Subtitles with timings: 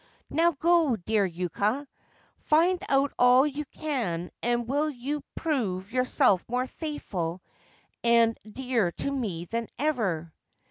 [0.31, 1.85] Now go, dear Yuka.
[2.39, 7.39] Find out all you can and you will prove yourself more faithful
[8.03, 10.33] and dear to me than ever.'